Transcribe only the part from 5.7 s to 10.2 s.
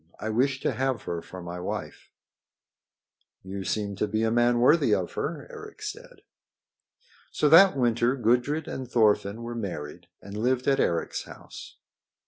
said. So that winter Gudrid and Thorfinn were married